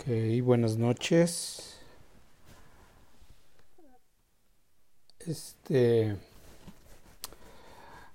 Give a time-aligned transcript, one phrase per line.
[0.00, 0.06] Ok,
[0.42, 1.78] buenas noches.
[5.18, 6.16] Este,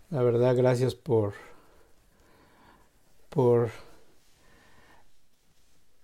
[0.10, 1.34] la verdad, gracias por,
[3.30, 3.70] por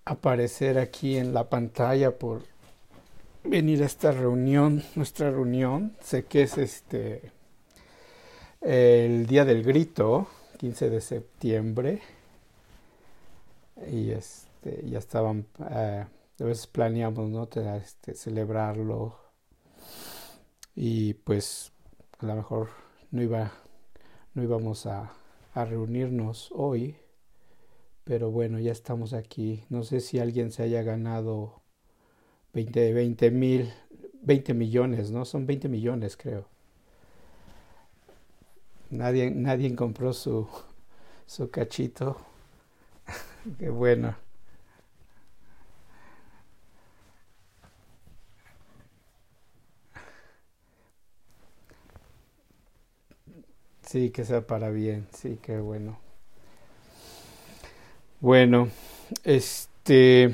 [0.05, 2.43] aparecer aquí en la pantalla, por
[3.43, 5.97] venir a esta reunión, nuestra reunión.
[5.99, 7.31] Sé que es este
[8.61, 10.27] el día del grito,
[10.59, 12.01] 15 de septiembre,
[13.91, 16.05] y es este, ya estaban, eh,
[16.39, 17.49] a veces planeamos, ¿no?
[17.75, 19.17] Este, celebrarlo
[20.75, 21.71] y pues
[22.19, 22.69] a lo mejor
[23.09, 23.51] no iba,
[24.35, 25.13] no íbamos a,
[25.53, 26.95] a reunirnos hoy,
[28.03, 29.65] pero bueno, ya estamos aquí.
[29.69, 31.61] No sé si alguien se haya ganado
[32.53, 33.73] 20, 20 mil,
[34.21, 35.25] 20 millones, ¿no?
[35.25, 36.47] Son 20 millones, creo.
[38.91, 40.47] Nadie, nadie compró su,
[41.25, 42.17] su cachito.
[43.59, 44.15] Qué bueno.
[53.91, 55.99] Sí, que sea para bien, sí, qué bueno.
[58.21, 58.69] Bueno,
[59.25, 60.33] este,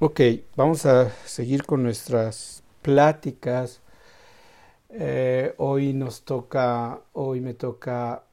[0.00, 0.20] ok,
[0.56, 3.82] vamos a seguir con nuestras pláticas.
[4.88, 8.24] Eh, hoy nos toca, hoy me toca,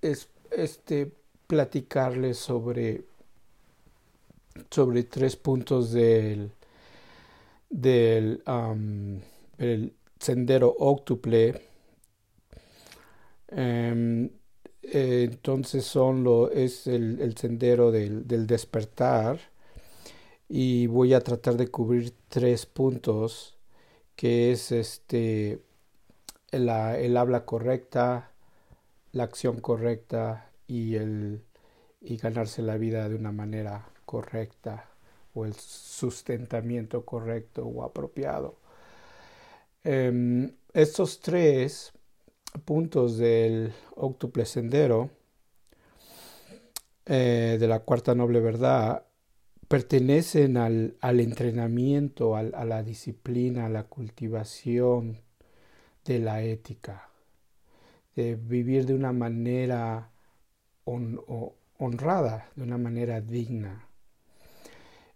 [0.00, 1.10] es, este,
[1.48, 3.02] platicarles sobre,
[4.70, 6.52] sobre tres puntos del,
[7.70, 8.40] del
[9.58, 11.69] el sendero octuple
[13.50, 14.30] Em,
[14.82, 19.40] eh, entonces son lo, es el, sendero del, del, despertar
[20.48, 23.58] y voy a tratar de cubrir tres puntos
[24.16, 25.62] que es este
[26.52, 28.32] la, el habla correcta,
[29.12, 31.42] la acción correcta y el
[32.00, 34.90] y ganarse la vida de una manera correcta
[35.34, 38.56] o el sustentamiento correcto o apropiado.
[39.84, 41.92] Eh, estos tres
[42.64, 45.10] puntos del octuple sendero
[47.06, 49.04] eh, de la cuarta noble verdad
[49.68, 55.18] pertenecen al, al entrenamiento, al, a la disciplina, a la cultivación
[56.04, 57.08] de la ética,
[58.16, 60.10] de vivir de una manera
[60.84, 63.86] honrada, de una manera digna.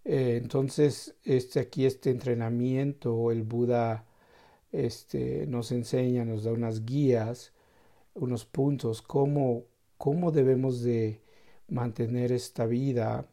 [0.04, 4.04] Eh, entonces, este aquí, este entrenamiento, el Buda
[4.74, 7.52] este, nos enseña, nos da unas guías,
[8.14, 9.64] unos puntos, cómo,
[9.98, 11.20] cómo debemos de
[11.68, 13.26] mantener esta vida,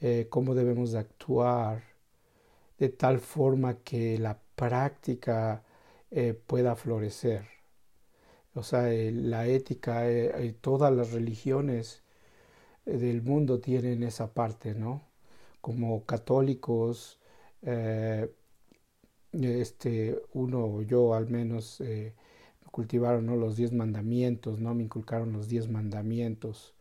[0.00, 1.82] eh, cómo debemos de actuar,
[2.78, 5.62] de tal forma que la práctica
[6.10, 7.46] eh, pueda florecer.
[8.54, 10.04] O sea, eh, la ética,
[10.60, 12.02] todas las religiones
[12.86, 15.02] del mundo tienen esa parte, ¿no?
[15.60, 17.18] Como católicos,
[19.32, 22.14] este, uno, yo al menos, eh,
[22.70, 23.36] cultivaron ¿no?
[23.36, 24.74] los diez mandamientos, ¿no?
[24.74, 26.74] Me inculcaron los diez mandamientos.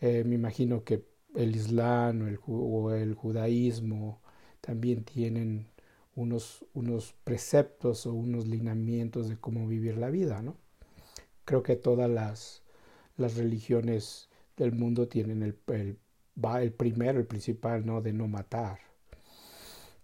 [0.00, 1.04] Eh, me imagino que
[1.34, 4.20] el Islam o el, o el, judaísmo
[4.60, 5.68] también tienen
[6.14, 10.56] unos, unos preceptos o unos lineamientos de cómo vivir la vida, ¿no?
[11.44, 12.62] Creo que todas las,
[13.16, 15.98] las religiones del mundo tienen el, el,
[16.60, 18.00] el primero, el principal, ¿no?
[18.00, 18.78] De no matar.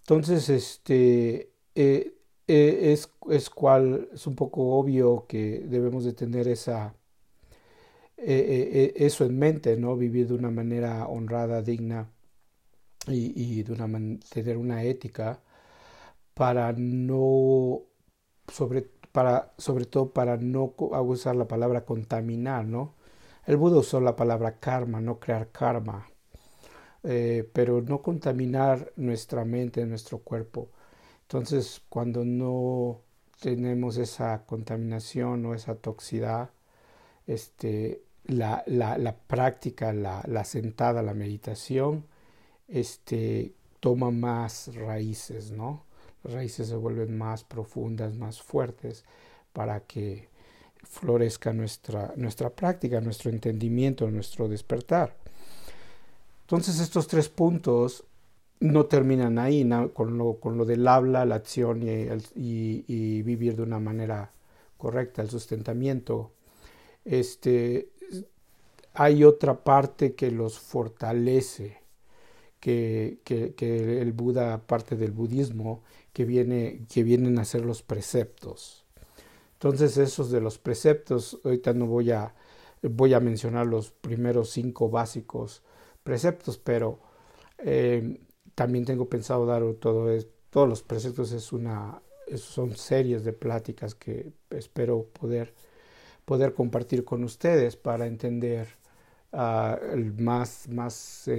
[0.00, 6.48] Entonces, este, eh, eh, es, es, cual, es un poco obvio que debemos de tener
[6.48, 6.96] esa,
[8.16, 9.96] eh, eso en mente, ¿no?
[9.96, 12.10] Vivir de una manera honrada, digna
[13.08, 13.88] y, y de una
[14.32, 15.42] tener una ética
[16.34, 17.82] para no,
[18.48, 18.82] sobre,
[19.12, 22.94] para, sobre todo para no usar la palabra contaminar, ¿no?
[23.46, 26.08] El Buda usó la palabra karma, no crear karma,
[27.52, 30.70] pero no contaminar nuestra mente, nuestro cuerpo
[31.28, 33.00] entonces, cuando no
[33.40, 36.50] tenemos esa contaminación o esa toxicidad,
[37.26, 42.06] este, la, la, la práctica, la, la, sentada, la meditación,
[42.68, 45.84] este, toma más raíces, ¿no?
[46.22, 49.04] Las raíces se vuelven más profundas, más fuertes
[49.52, 50.28] para que
[50.84, 55.16] florezca nuestra, nuestra práctica, nuestro entendimiento, nuestro despertar.
[56.42, 58.04] Entonces estos tres puntos
[58.60, 63.78] no terminan ahí con, lo, con, lo, del habla, la acción y, vivir de una
[63.78, 64.30] manera
[64.76, 66.32] correcta, el sustentamiento.
[67.04, 67.90] Este,
[68.94, 71.78] hay otra parte que los fortalece,
[72.60, 75.82] que, que, que, el Buda, parte del budismo,
[76.12, 78.84] que, viene, que vienen a ser los preceptos.
[79.54, 82.34] Entonces esos de los preceptos, ahorita no voy a,
[82.82, 85.62] voy a mencionar los primeros cinco básicos
[86.02, 86.98] preceptos, pero
[87.58, 88.18] eh,
[88.56, 92.02] también tengo pensado dar todo es, todos los preceptos es una
[92.36, 95.54] son series de pláticas que espero poder
[96.24, 98.66] poder compartir con ustedes para entender
[99.32, 99.76] uh,
[100.20, 101.30] más más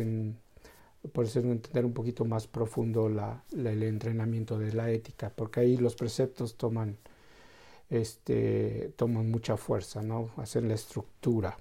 [1.11, 5.61] por ser entender un poquito más profundo la, la, el entrenamiento de la ética porque
[5.61, 6.97] ahí los preceptos toman
[7.89, 11.57] este toman mucha fuerza no hacen la estructura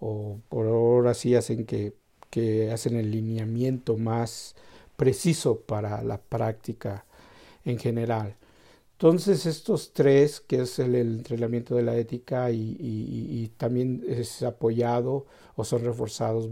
[0.00, 1.94] o por ahora sí hacen que,
[2.30, 4.54] que hacen el lineamiento más
[4.96, 7.04] preciso para la práctica
[7.64, 8.36] en general.
[8.92, 15.64] Entonces estos tres, que es el, entrenamiento de la ética y, también es apoyado o
[15.64, 16.48] son reforzados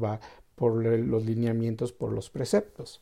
[0.55, 3.01] por los lineamientos, por los preceptos.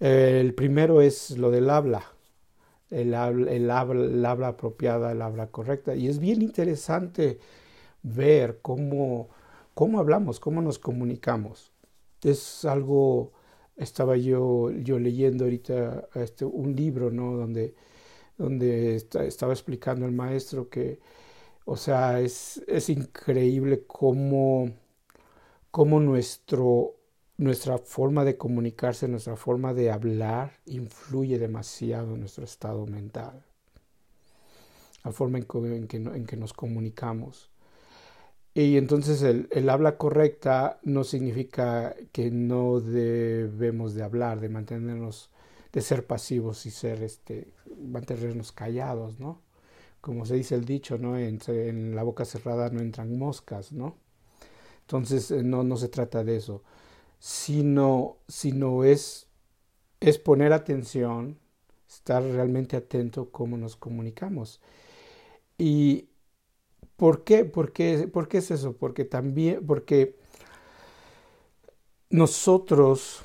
[0.00, 2.04] El primero es lo del habla,
[2.90, 5.94] el habla, habla, el habla apropiada, el habla correcta.
[5.94, 7.38] Y es bien interesante
[8.02, 9.28] ver cómo
[9.76, 11.70] cómo hablamos, cómo nos comunicamos.
[12.32, 13.32] Es algo,
[13.76, 17.32] estaba yo, yo leyendo ahorita este, un libro, ¿no?
[17.36, 17.74] Donde,
[18.38, 21.00] donde estaba explicando el maestro que,
[21.66, 24.70] o sea, es, es increíble cómo,
[25.70, 26.96] cómo nuestro,
[27.38, 33.44] nuestra forma de comunicarse, nuestra forma de hablar influye demasiado en nuestro estado mental,
[35.04, 37.50] la forma en que, en que nos comunicamos.
[38.56, 45.28] Y entonces el, el, habla correcta no significa que no debemos de hablar, de mantenernos,
[45.74, 49.42] de ser pasivos y ser, este, mantenernos callados, ¿no?
[50.00, 51.18] Como se dice el dicho, ¿no?
[51.18, 53.98] En, en la boca cerrada no entran moscas, ¿no?
[54.80, 56.62] Entonces eh, no, no se trata de eso,
[57.18, 59.28] sino, sino es,
[60.00, 61.38] es poner atención,
[61.86, 64.62] estar realmente atento cómo nos comunicamos.
[65.58, 66.08] Y
[66.96, 67.44] ¿Por qué?
[67.44, 68.74] ¿Por qué, ¿Por qué es eso?
[68.76, 70.16] Porque también, porque
[72.10, 73.22] nosotros,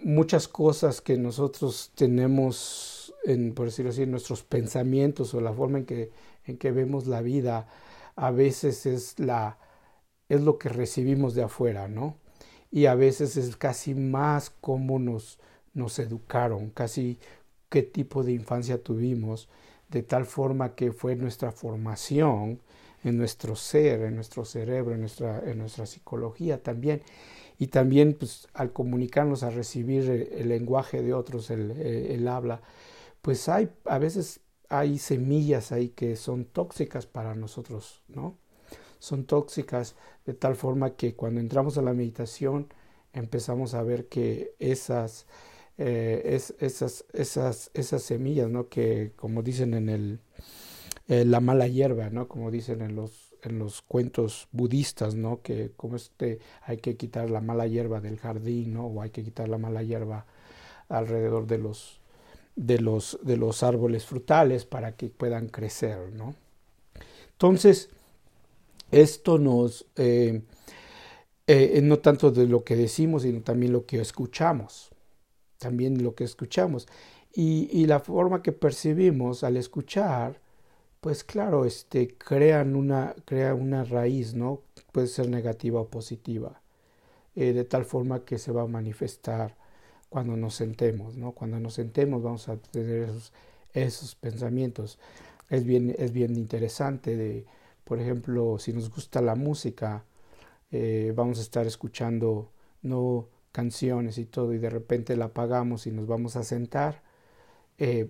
[0.00, 5.78] muchas cosas que nosotros tenemos, en, por decirlo así, en nuestros pensamientos o la forma
[5.78, 6.10] en que,
[6.46, 7.68] en que vemos la vida,
[8.16, 9.58] a veces es, la,
[10.28, 12.16] es lo que recibimos de afuera, ¿no?
[12.70, 15.38] Y a veces es casi más cómo nos,
[15.74, 17.18] nos educaron, casi
[17.68, 19.48] qué tipo de infancia tuvimos,
[19.90, 22.60] de tal forma que fue nuestra formación
[23.04, 27.02] en nuestro ser, en nuestro cerebro, en nuestra, en nuestra psicología también.
[27.58, 32.60] Y también pues, al comunicarnos, a recibir el, lenguaje de otros, el, el, habla,
[33.20, 38.36] pues hay, a veces hay semillas ahí que son tóxicas para nosotros, ¿no?
[38.98, 39.94] Son tóxicas
[40.26, 42.72] de tal forma que cuando entramos a la meditación
[43.12, 45.26] empezamos a ver que esas,
[45.78, 48.68] eh, es, esas, esas, esas semillas, ¿no?
[48.68, 50.20] Que como dicen en el,
[51.08, 52.28] eh, la mala hierba, ¿no?
[52.28, 55.42] Como dicen en los, en los cuentos budistas, ¿no?
[55.42, 58.86] Que como este hay que quitar la mala hierba del jardín, ¿no?
[58.86, 60.26] O hay que quitar la mala hierba
[60.88, 62.00] alrededor de los,
[62.56, 66.34] de los, de los árboles frutales para que puedan crecer, ¿no?
[67.32, 67.90] Entonces,
[68.92, 70.42] esto nos, eh,
[71.46, 74.90] eh, no tanto de lo que decimos, sino también lo que escuchamos,
[75.58, 76.86] también lo que escuchamos.
[77.34, 80.41] Y, y la forma que percibimos al escuchar
[81.02, 84.62] pues claro, este, crean una, crea una raíz, ¿no?
[84.92, 86.62] Puede ser negativa o positiva,
[87.36, 89.56] eh, de tal forma que se va a manifestar
[90.10, 91.32] cuando nos sentemos, ¿no?
[91.32, 93.32] Cuando nos sentemos vamos a tener esos,
[93.72, 95.00] esos pensamientos.
[95.50, 97.46] Es bien, es bien interesante de,
[97.84, 100.04] por ejemplo, si nos gusta la música,
[100.70, 105.92] eh, vamos a estar escuchando, no canciones y todo, y de repente la apagamos y
[105.92, 107.02] nos vamos a sentar,
[107.78, 108.08] eh,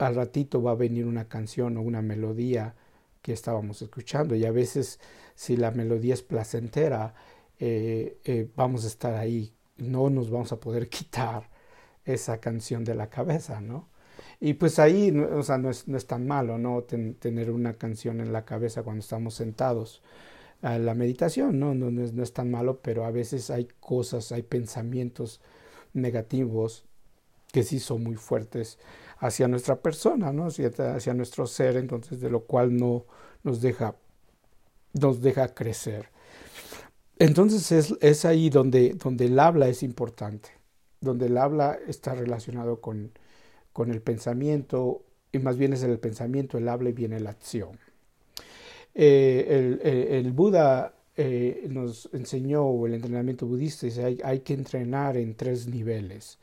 [0.00, 2.74] al ratito va a venir una canción o una melodía
[3.22, 4.34] que estábamos escuchando.
[4.34, 4.98] Y a veces
[5.34, 7.14] si la melodía es placentera
[7.58, 9.52] eh, eh, vamos a estar ahí.
[9.76, 11.50] No nos vamos a poder quitar
[12.04, 13.88] esa canción de la cabeza no
[14.40, 18.20] y pues ahí o sea, no, es, no es tan malo no tener una canción
[18.20, 20.02] en la cabeza cuando estamos sentados
[20.62, 21.74] a la meditación ¿no?
[21.74, 25.40] No, no, es, no es tan malo pero a veces hay cosas hay pensamientos
[25.92, 26.84] negativos
[27.52, 28.78] que sí son muy fuertes
[29.20, 33.04] hacia nuestra persona, hacia, nuestro ser, entonces de lo cual no
[33.42, 33.94] nos deja,
[34.94, 36.08] nos deja crecer.
[37.18, 40.48] Entonces es, ahí donde, donde el habla es importante,
[41.00, 43.12] donde el habla está relacionado con,
[43.74, 47.78] con el pensamiento, y más bien es el pensamiento, el habla y viene la acción.
[48.94, 55.66] Eh, el, Buda eh, nos enseñó, el entrenamiento budista, dice hay que entrenar en tres
[55.68, 56.38] niveles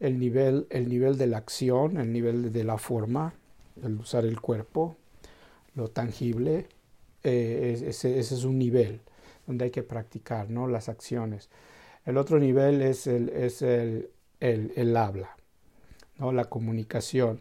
[0.00, 3.34] el nivel, el nivel de la acción, el nivel de la forma,
[3.82, 4.96] el usar el cuerpo,
[5.74, 6.68] lo tangible,
[7.24, 9.00] eh, ese, ese, es un nivel
[9.46, 10.68] donde hay que practicar ¿no?
[10.68, 11.48] las acciones.
[12.04, 15.36] El otro nivel es el, es el, el, el habla,
[16.16, 16.32] ¿no?
[16.32, 17.40] la comunicación.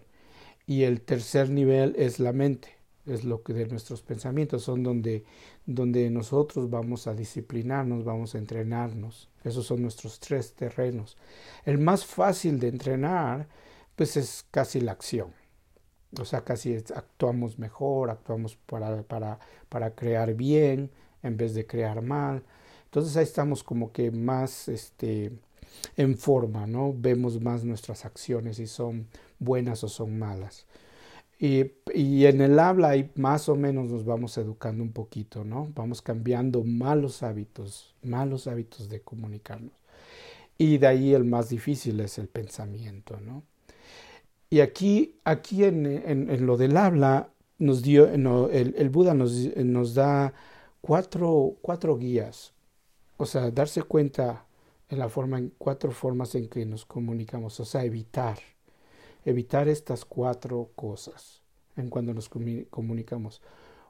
[0.65, 2.76] Y el tercer nivel es la mente,
[3.07, 5.23] es lo que de nuestros pensamientos son donde,
[5.65, 9.29] donde nosotros vamos a disciplinarnos, vamos a entrenarnos.
[9.43, 11.17] Esos son nuestros tres terrenos.
[11.65, 13.47] El más fácil de entrenar,
[13.95, 15.33] pues es casi la acción.
[16.19, 20.91] O sea, casi actuamos mejor, actuamos para, para, para crear bien
[21.23, 22.43] en vez de crear mal.
[22.85, 25.31] Entonces ahí estamos como que más este,
[25.95, 26.93] en forma, ¿no?
[26.95, 29.07] Vemos más nuestras acciones si son
[29.39, 30.65] buenas o son malas.
[31.39, 35.71] Y, en el habla ahí más o menos nos vamos educando un poquito, ¿no?
[35.75, 39.73] Vamos cambiando malos hábitos, malos hábitos de comunicarnos.
[40.57, 43.43] Y de ahí el más difícil es el pensamiento, ¿no?
[44.49, 47.29] Y aquí, aquí en, en, lo del habla,
[47.59, 50.33] nos dio, el, el, Buda nos, nos da
[50.81, 52.53] cuatro, cuatro guías.
[53.17, 54.45] O sea, darse cuenta
[54.89, 57.59] en la forma, en cuatro formas en que nos comunicamos.
[57.59, 58.39] O sea, evitar
[59.27, 61.41] evitar estas cuatro cosas
[61.75, 63.41] en cuando nos comunicamos.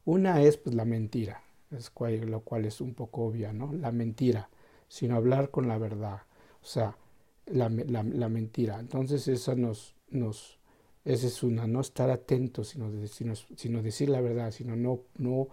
[0.04, 1.92] Una es pues, la mentira, es
[2.26, 3.72] lo cual es un poco obvia, ¿no?
[3.72, 4.50] La mentira,
[4.88, 6.22] sino hablar con la verdad,
[6.64, 6.98] o sea,
[7.46, 8.80] la, la, mentira.
[8.80, 10.58] Entonces eso nos, nos,
[11.06, 15.50] esa es una, no estar atento, sino, sino, sino decir la verdad, sino no, no,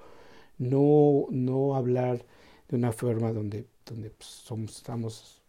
[0.56, 2.24] no, no hablar
[2.68, 5.42] de una forma donde, donde pues, somos, estamos,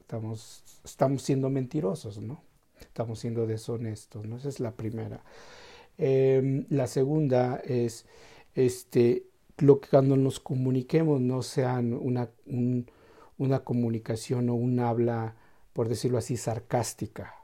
[0.00, 2.49] estamos, estamos siendo mentirosos, ¿no?
[2.80, 4.36] Estamos siendo deshonestos, ¿no?
[4.36, 5.22] Esa es la primera.
[5.98, 8.06] Eh, la segunda es
[8.54, 9.26] este,
[9.58, 12.90] lo que cuando nos comuniquemos no sean una, un,
[13.38, 15.36] una comunicación o un habla,
[15.72, 17.34] por decirlo así, sarcástica.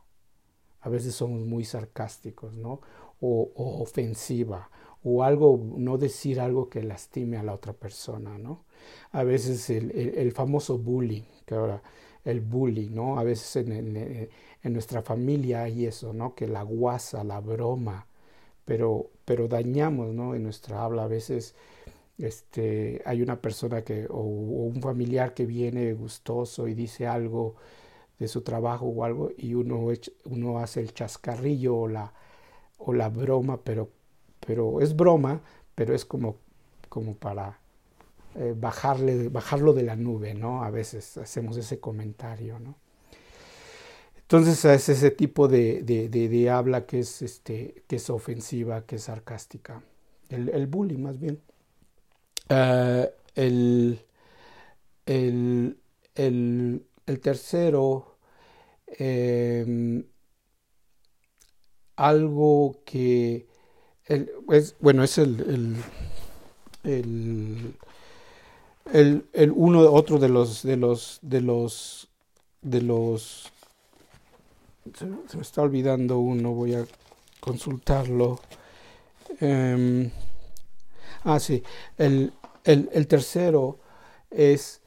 [0.81, 2.81] A veces somos muy sarcásticos, ¿no?
[3.21, 3.51] O,
[3.83, 4.71] ofensiva,
[5.03, 8.65] o algo, no decir algo que lastime a la otra persona, ¿no?
[9.11, 11.83] A veces el, el, el famoso bullying, que ahora
[12.27, 13.19] el bullying, ¿no?
[13.19, 14.29] A veces en, en,
[14.67, 16.35] en, nuestra familia hay eso, ¿no?
[16.35, 18.07] Que la guasa, la broma,
[18.65, 20.35] pero, pero dañamos, ¿no?
[20.35, 21.55] En nuestra habla a veces
[22.19, 27.57] este, hay una persona que, o, un familiar que viene gustoso y dice algo
[28.19, 29.89] de su trabajo o algo y uno,
[30.25, 32.13] uno hace el chascarrillo o la,
[32.79, 33.91] o la broma, pero,
[34.47, 35.43] pero es broma,
[35.75, 36.37] pero es como,
[36.89, 37.61] como para
[38.37, 40.65] eh, bajarle, bajarlo de la nube, ¿no?
[40.65, 42.77] A veces hacemos ese comentario, ¿no?
[44.27, 49.05] Entonces es ese tipo de, de, habla que es, este, que es ofensiva, que es
[49.05, 49.85] sarcástica.
[50.29, 51.41] El, el bullying más bien.
[52.51, 53.07] Uh,
[53.37, 54.01] el,
[55.07, 55.79] el,
[56.17, 58.17] el, el, tercero,
[58.99, 60.05] eh,
[61.95, 63.47] algo que,
[64.07, 65.41] el, es, bueno, es el,
[66.83, 67.77] el
[68.93, 72.09] el, el uno otro de los de los de los
[72.63, 73.53] de los
[74.95, 76.85] se, me está olvidando uno voy a
[77.41, 78.39] consultarlo
[79.41, 80.11] eh,
[81.25, 81.63] ah sí
[81.99, 82.33] el,
[82.65, 83.79] el, tercero
[84.31, 84.83] es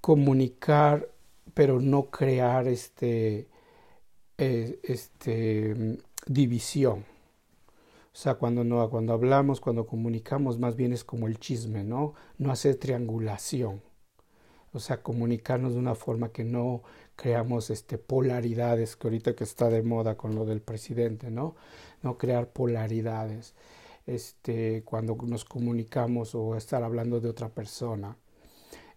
[0.00, 1.08] comunicar
[1.54, 3.48] pero no crear este
[4.38, 7.04] eh, este división
[8.18, 12.14] o sea, cuando, no, cuando hablamos, cuando comunicamos, más bien es como el chisme, ¿no?
[12.36, 13.80] No hacer triangulación.
[14.72, 16.82] O sea, comunicarnos de una forma que no
[17.18, 21.56] creamos este, polaridades, que ahorita que está de moda con lo del presidente, ¿no?
[22.02, 23.54] No crear polaridades.
[24.06, 28.16] Este, cuando nos comunicamos o estar hablando de otra persona,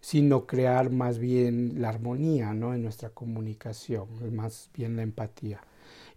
[0.00, 2.74] sino crear más bien la armonía, ¿no?
[2.74, 5.60] En nuestra comunicación, más bien la empatía.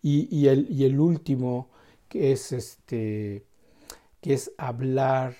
[0.03, 1.69] Y, y, el, y el último
[2.09, 3.45] que es este
[4.21, 5.35] que es hablar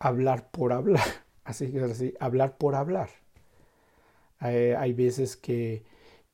[0.00, 1.04] hablar por hablar
[1.44, 3.10] así así hablar por hablar
[4.44, 5.84] eh, hay veces que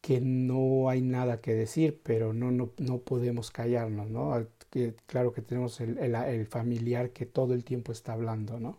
[0.01, 5.33] que no hay nada que decir pero no no, no podemos callarnos no que, claro
[5.33, 8.79] que tenemos el, el, el, familiar que todo el tiempo está hablando no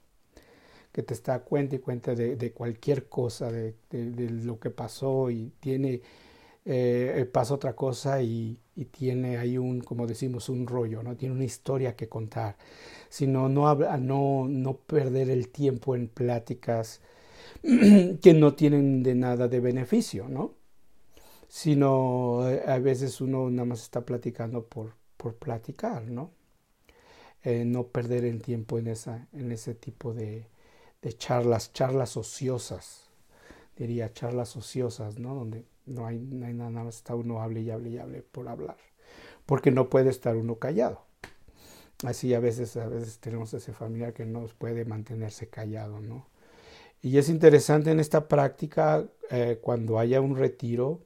[0.92, 4.70] que te está cuenta y cuenta de, de cualquier cosa de, de, de, lo que
[4.72, 6.02] pasó y tiene
[6.66, 11.16] eh, pasa otra cosa y, y, tiene ahí un, como decimos, un rollo, ¿no?
[11.16, 12.58] Tiene una historia que contar,
[13.10, 17.02] sino no, no, no perder el tiempo en pláticas
[18.22, 20.56] que no tienen de nada de beneficio, ¿no?
[21.48, 26.32] Sino eh, a veces uno nada más está platicando por, por platicar, ¿no?
[27.44, 30.48] Eh, no perder el tiempo en, esa, en ese tipo de,
[31.18, 33.10] charlas, charlas ociosas,
[33.78, 35.36] diría charlas ociosas, ¿no?
[35.36, 38.50] Donde no hay, no hay nada más, está uno hable y hable y hable por
[38.50, 38.78] hablar,
[39.46, 41.02] porque no puede estar uno callado.
[42.06, 46.28] Así a veces, a veces tenemos ese familiar que no puede mantenerse callado, ¿no?
[47.02, 51.02] Y es interesante en esta práctica, eh, cuando haya un retiro,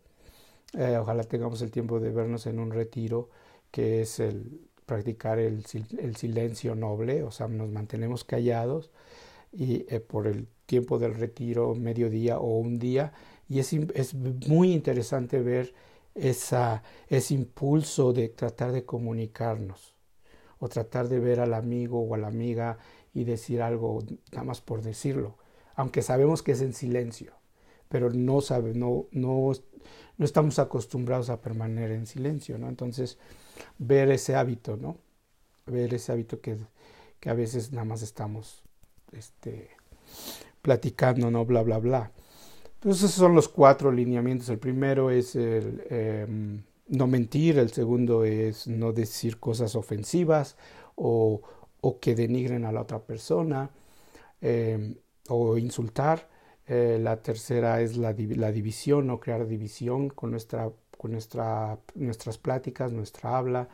[0.77, 3.29] Eh, ojalá tengamos el tiempo de vernos en un retiro,
[3.71, 5.65] que es el practicar el,
[5.99, 8.91] el silencio noble, o sea, nos mantenemos callados
[9.53, 13.13] y eh, por el tiempo del retiro, mediodía o un día,
[13.49, 15.73] y es, es muy interesante ver
[16.15, 19.95] esa, ese impulso de tratar de comunicarnos
[20.59, 22.77] o tratar de ver al amigo o a la amiga
[23.13, 23.99] y decir algo
[24.31, 25.37] nada más por decirlo,
[25.75, 27.33] aunque sabemos que es en silencio,
[27.89, 29.51] pero no, sabe, no, no,
[30.17, 32.69] no estamos acostumbrados a permanecer en silencio, ¿no?
[32.69, 33.17] Entonces,
[33.77, 34.97] ver ese hábito, ¿no?
[35.65, 36.57] Ver ese hábito que,
[37.19, 38.63] que a veces nada más estamos
[39.11, 39.69] este,
[40.61, 41.45] platicando, ¿no?
[41.45, 42.11] Bla, bla, bla.
[42.75, 44.49] Entonces, esos son los cuatro lineamientos.
[44.49, 50.57] El primero es em, no mentir, el segundo es no decir cosas ofensivas
[50.95, 51.41] o,
[51.81, 53.69] o que denigren a la otra persona
[54.41, 54.95] em,
[55.29, 56.29] o insultar.
[56.65, 62.37] Eh, la tercera es la, la, división, no crear división con, nuestra, con nuestra, nuestras
[62.37, 63.67] pláticas, nuestra habla,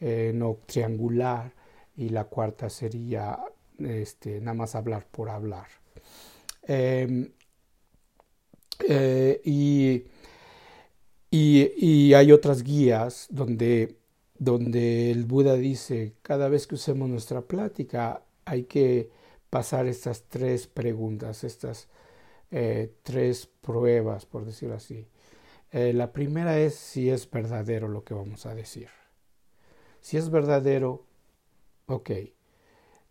[0.00, 1.52] eh, no triangular.
[1.96, 3.38] Y la cuarta sería
[3.78, 5.66] este, nada más hablar por hablar.
[6.62, 7.30] Em,
[8.88, 10.04] eh, y,
[11.30, 13.96] y, hay otras guías donde,
[14.38, 19.10] donde el Buda dice, cada vez que usemos nuestra plática hay que
[19.50, 21.88] pasar estas tres preguntas, estas
[22.50, 25.06] eh, tres pruebas, por decirlo así.
[25.72, 28.88] Eh, la primera es si es verdadero lo que vamos a decir.
[30.00, 31.04] Si es verdadero,
[31.86, 32.10] ok.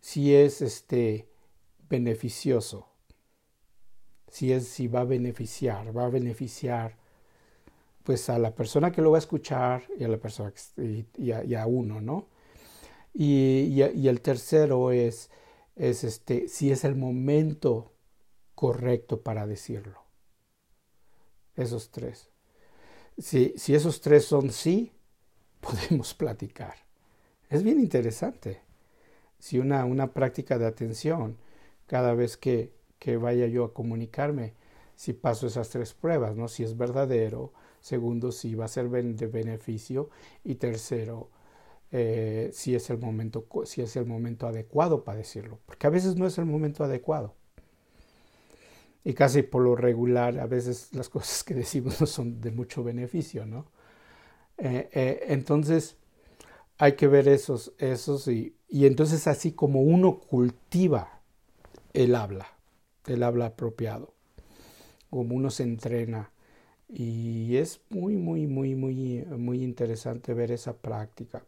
[0.00, 1.28] Si es este
[1.88, 2.88] beneficioso,
[4.28, 6.96] si es si va a beneficiar, va a beneficiar
[8.02, 11.66] pues a la persona que lo va a escuchar y a la persona y, a,
[11.66, 12.28] uno, ¿no?
[13.12, 15.28] Y, y, el tercero es,
[15.76, 17.92] es este, si es el momento
[18.54, 20.02] correcto para decirlo.
[21.54, 22.30] Esos tres.
[23.18, 24.92] Si, si esos tres son sí,
[25.60, 26.74] podemos platicar.
[27.48, 28.60] Es bien interesante.
[29.38, 31.36] Si una, una práctica de atención,
[31.86, 34.54] cada vez que, que vaya yo a comunicarme,
[34.96, 36.48] si paso esas tres pruebas, ¿no?
[36.48, 40.08] Si es verdadero, segundo, si va a ser de beneficio
[40.42, 41.28] y tercero,
[41.92, 46.16] eh, si es el momento, si es el momento adecuado para decirlo, porque a veces
[46.16, 47.34] no es el momento adecuado
[49.04, 52.82] y casi por lo regular a veces las cosas que decimos no son de mucho
[52.82, 53.66] beneficio, ¿no?
[54.58, 55.96] Eh, eh, entonces
[56.78, 61.20] hay que ver esos, esos y, y entonces así como uno cultiva
[61.94, 62.48] el habla,
[63.06, 64.14] el habla apropiado,
[65.10, 66.30] como uno se entrena
[66.88, 71.44] y es muy, muy, muy, muy, muy interesante ver esa práctica.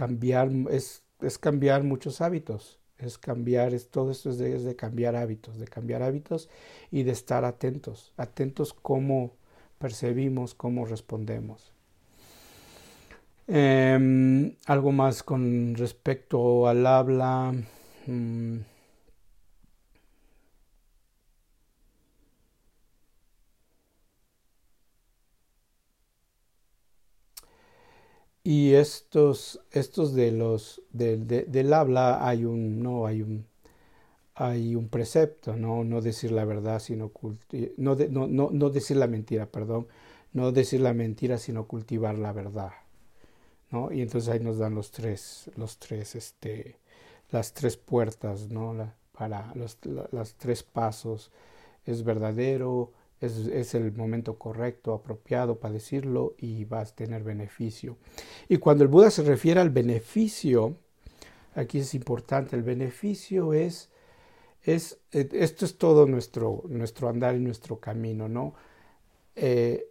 [0.00, 5.58] Cambiar es, es cambiar muchos hábitos es cambiar, es, todo esto es de, cambiar hábitos,
[5.58, 6.48] de cambiar hábitos
[6.90, 9.32] y de estar atentos, atentos cómo
[9.78, 11.72] percibimos, cómo respondemos.
[13.48, 17.52] Em, algo más con respecto al habla.
[18.06, 18.58] Mm.
[28.42, 33.46] Y estos, estos de los del, del habla hay un no hay un
[34.34, 37.12] hay un precepto, no, no decir la verdad, sino
[37.76, 39.86] no, no, no, no, decir la mentira, perdón,
[40.32, 42.72] no decir la mentira, sino cultivar la verdad,
[43.70, 43.92] ¿no?
[43.92, 46.78] Y entonces ahí nos dan los tres, los tres, este,
[47.30, 48.74] las tres puertas, ¿no?
[48.74, 49.78] La, para los,
[50.12, 51.30] los tres pasos,
[51.86, 57.98] es verdadero, es, el momento correcto, apropiado para decirlo y vas a tener beneficio.
[58.48, 60.76] Y cuando el Buda se refiere al beneficio,
[61.54, 63.90] aquí es importante, el beneficio es,
[64.62, 68.54] es eh, esto es todo nuestro, nuestro andar y nuestro camino, ¿no?
[69.36, 69.86] Eh,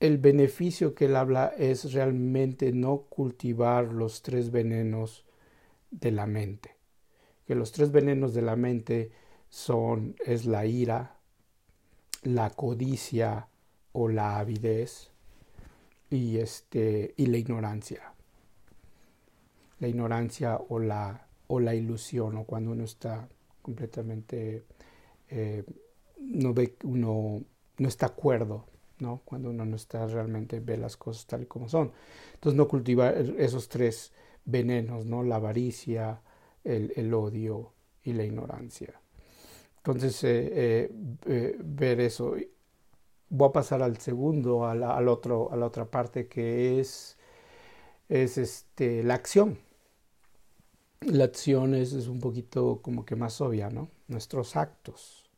[0.00, 5.24] el beneficio que él habla es realmente no cultivar los tres venenos
[5.90, 6.76] de la mente.
[7.46, 9.12] Que los tres venenos de la mente
[9.48, 11.15] son, es la ira,
[12.22, 13.48] la codicia
[13.92, 15.10] o la avidez
[16.10, 18.12] y, este, y la ignorancia.
[19.78, 23.28] La ignorancia o la, o la ilusión o cuando uno está
[23.62, 24.64] completamente,
[25.28, 25.64] eh,
[26.18, 27.42] no ve, uno
[27.78, 28.66] no está acuerdo,
[28.98, 29.20] ¿no?
[29.24, 31.92] Cuando uno no está realmente ve las cosas tal y como son.
[32.34, 34.12] Entonces no cultivar esos tres
[34.44, 35.22] venenos, ¿no?
[35.22, 36.22] La avaricia,
[36.64, 39.00] el, el odio y la ignorancia.
[39.86, 40.90] Entonces, eh, eh,
[41.26, 42.34] eh, ver eso.
[43.28, 47.16] Voy a pasar al segundo, al otro, a la otra parte que es,
[48.08, 49.58] es este, la acción.
[51.02, 53.88] La acción es, es, un poquito como que más obvia, ¿no?
[54.08, 55.30] Nuestros actos.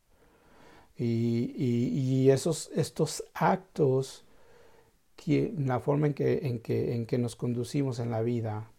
[0.97, 4.25] Y, y, esos, estos actos
[5.57, 8.71] la forma en que, en que, en que nos conducimos en la vida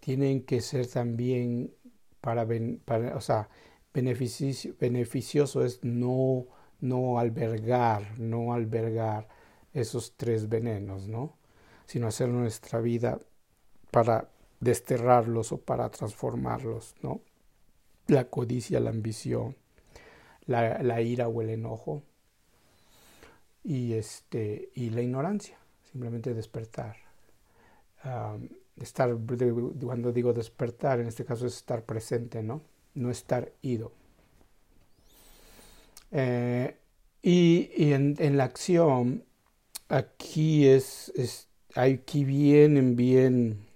[0.00, 1.72] tienen que ser también
[2.20, 2.46] para,
[2.84, 3.48] para o sea,
[3.92, 6.46] beneficio, beneficioso es no,
[6.80, 9.28] no albergar, no albergar
[9.72, 11.36] esos tres venenos, ¿no?
[11.86, 13.18] Sino hacer nuestra vida
[13.90, 14.28] para
[14.60, 17.20] desterrarlos o para transformarlos, ¿no?
[18.06, 19.56] La codicia, la ambición,
[20.46, 22.02] la, la ira o el enojo
[23.62, 25.58] y, este, y la ignorancia,
[25.90, 26.96] simplemente despertar.
[28.84, 29.16] Estar,
[29.82, 32.62] cuando digo despertar, en este caso es estar presente, ¿no?
[32.94, 33.92] No estar ido.
[36.12, 36.76] Eh,
[37.22, 39.24] y, en, la acción,
[39.88, 43.70] aquí es, es aquí vienen bien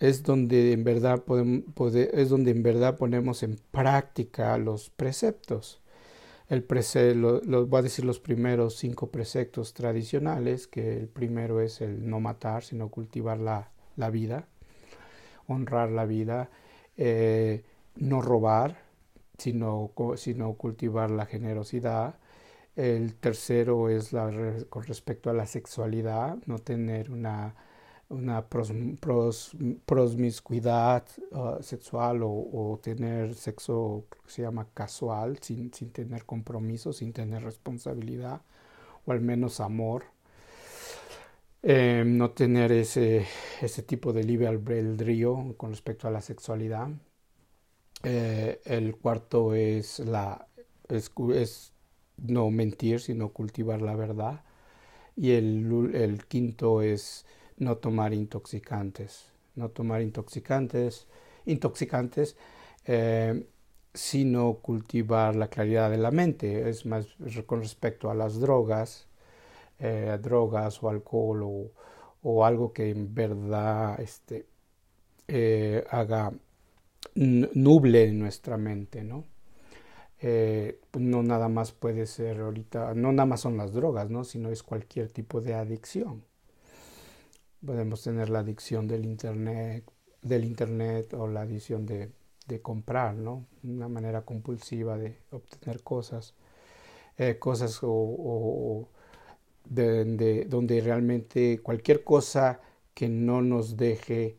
[0.00, 5.80] es donde en verdad podemos, es donde en verdad ponemos en práctica los preceptos.
[6.48, 11.80] El prece, lo, voy a decir los primeros cinco preceptos tradicionales, que el primero es
[11.80, 14.46] el no matar, sino cultivar la, la vida,
[15.46, 16.50] honrar la vida,
[16.96, 17.64] eh,
[17.96, 18.82] no robar,
[19.38, 22.16] sino, sino cultivar la generosidad,
[22.76, 24.30] el tercero es la,
[24.68, 27.54] con respecto a la sexualidad, no tener una
[28.08, 28.72] una pros,
[29.86, 37.12] promiscuidad uh, sexual o, tener sexo que se llama casual, sin, sin, tener compromiso, sin
[37.12, 38.42] tener responsabilidad
[39.06, 40.04] o al menos amor.
[41.62, 43.26] Eh, no tener ese,
[43.62, 46.88] ese tipo de libre albedrío con respecto a la sexualidad.
[48.02, 50.46] Eh, el cuarto es, la,
[50.88, 51.72] es, es,
[52.18, 54.44] no mentir, sino cultivar la verdad.
[55.16, 57.24] Y el, el quinto es
[57.58, 61.06] no tomar intoxicantes, no tomar intoxicantes,
[61.46, 62.36] intoxicantes,
[62.86, 63.46] eh,
[63.92, 66.68] sino cultivar la claridad de la mente.
[66.68, 67.06] Es más
[67.46, 69.06] con respecto a las drogas,
[69.78, 71.70] eh, drogas o alcohol
[72.22, 74.46] o, algo que en verdad este,
[75.28, 76.32] eh, haga
[77.14, 79.24] nuble nuestra mente, ¿no?
[80.98, 84.24] no nada más puede ser ahorita, no nada más son las drogas, ¿no?
[84.24, 86.24] Sino es cualquier tipo de adicción.
[87.64, 89.84] Podemos tener la adicción del internet,
[90.22, 92.12] del internet o la adicción de,
[92.46, 93.46] de comprar, ¿no?
[93.62, 96.34] Una manera compulsiva de obtener cosas,
[97.16, 98.88] eh, cosas o,
[99.64, 102.60] de, donde realmente cualquier cosa
[102.92, 104.36] que no nos deje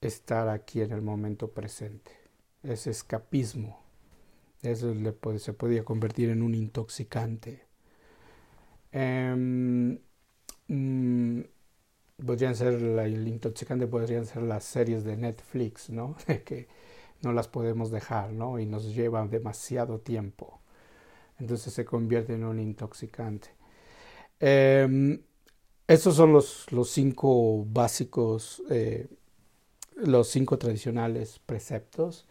[0.00, 2.12] estar aquí en el momento presente.
[2.62, 3.82] Ese escapismo.
[4.62, 7.66] Eso le se podía convertir en un intoxicante.
[8.92, 9.98] Em,
[10.68, 11.40] mm,
[12.24, 16.16] podrían ser el intoxicante podrían ser las series de Netflix, ¿no?
[16.44, 16.68] que
[17.22, 18.58] no las podemos dejar, ¿no?
[18.58, 20.60] Y nos llevan demasiado tiempo.
[21.38, 23.48] Entonces se convierte en un intoxicante.
[24.40, 25.18] Eh,
[25.86, 29.08] estos son los, los cinco básicos, eh,
[29.96, 32.26] los cinco tradicionales preceptos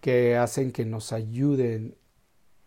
[0.00, 1.96] que hacen que nos ayuden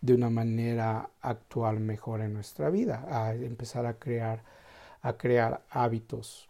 [0.00, 4.44] de una manera actual mejor en nuestra vida, a empezar a crear,
[5.02, 6.49] a crear hábitos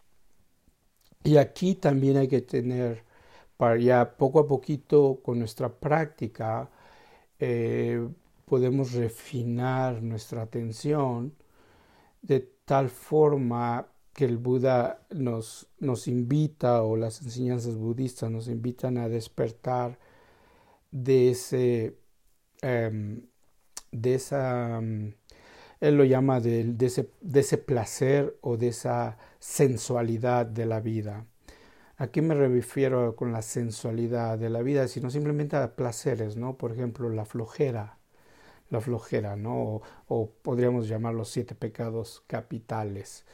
[1.23, 3.03] y aquí también hay que tener,
[3.57, 6.69] para ya poco a poquito con nuestra práctica,
[7.39, 8.07] eh,
[8.45, 11.33] podemos refinar nuestra atención
[12.21, 18.97] de tal forma que el Buda nos, nos invita o las enseñanzas budistas nos invitan
[18.97, 19.97] a despertar
[20.91, 21.97] de ese,
[22.61, 23.21] em,
[23.91, 25.13] de esa, em,
[25.81, 31.25] él lo llama de, ese, placer o de esa sensualidad de la vida.
[31.97, 34.87] ¿A qué me refiero con la sensualidad de la vida?
[34.87, 36.55] Sino simplemente a placeres, ¿no?
[36.55, 37.97] Por ejemplo, la flojera,
[38.69, 39.81] la flojera, ¿no?
[40.07, 43.25] O, podríamos llamar los siete pecados capitales.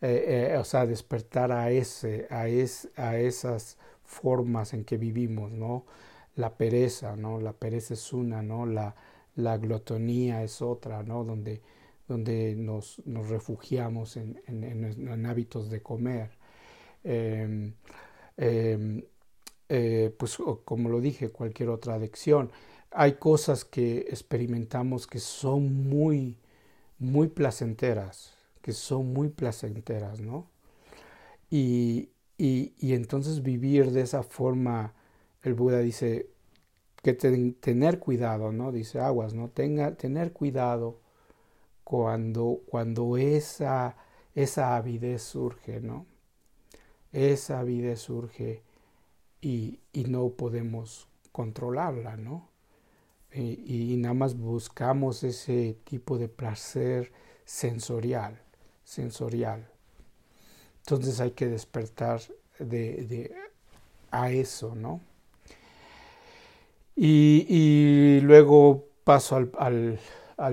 [0.00, 5.50] Eh, eh, o sea, despertar a, ese, a, es, a esas formas en que vivimos,
[5.50, 5.84] ¿no?
[6.36, 7.40] La pereza, ¿no?
[7.40, 8.66] La pereza es una, ¿no?
[8.66, 8.94] La,
[9.36, 11.24] la glotonía es otra, ¿no?
[11.24, 11.60] Donde
[12.08, 16.30] donde nos, nos refugiamos en, en, hábitos de comer.
[17.04, 17.74] Em,
[18.36, 19.02] em,
[19.68, 22.50] eh, pues como lo dije, cualquier otra adicción.
[22.90, 26.38] Hay cosas que experimentamos que son muy,
[26.98, 30.50] muy placenteras, que son muy placenteras, ¿no?
[31.50, 34.94] Y, y, y entonces vivir de esa forma,
[35.42, 36.30] el Buda dice
[37.02, 38.72] que tener cuidado, ¿no?
[38.72, 39.50] Dice aguas, ¿no?
[39.50, 41.00] Tenga, tener cuidado
[41.88, 43.96] cuando, cuando esa,
[44.34, 46.04] esa avidez surge, ¿no?
[47.12, 48.62] Esa avidez surge
[49.40, 52.50] y, y no podemos controlarla, ¿no?
[53.32, 57.10] Y, y, nada más buscamos ese tipo de placer
[57.46, 58.38] sensorial,
[58.84, 59.66] sensorial.
[60.80, 62.20] Entonces hay que despertar
[62.58, 63.34] de,
[64.10, 65.00] a eso, ¿no?
[66.94, 69.98] Y, luego paso al,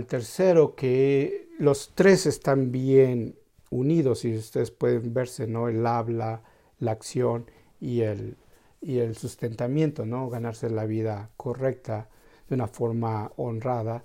[0.08, 3.36] tercero, que los tres están bien
[3.70, 5.68] unidos y ustedes pueden verse, ¿no?
[5.68, 6.42] El habla,
[6.80, 8.38] la acción y el,
[8.82, 10.30] y el sustentamiento, ¿no?
[10.30, 12.10] Ganarse la vida correcta
[12.50, 14.04] de una forma honrada,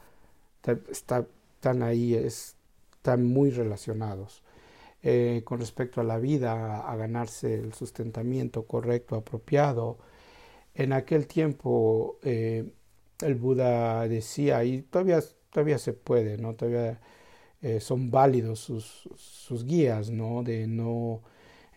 [0.90, 4.42] está, están ahí, están muy relacionados.
[5.02, 9.98] Eh, con respecto a la vida, a ganarse el sustentamiento correcto, apropiado.
[10.74, 12.70] En aquel tiempo eh,
[13.22, 16.54] el Buda decía, y todavía, todavía se puede, ¿no?
[16.54, 17.00] Todavía
[17.62, 20.42] eh, son válidos sus, sus, guías, ¿no?
[20.42, 21.22] De no,